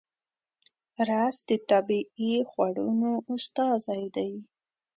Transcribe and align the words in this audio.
رس 1.09 1.37
د 1.49 1.51
طبیعي 1.69 2.33
خوړنو 2.49 3.13
استازی 3.33 4.03
دی 4.15 4.31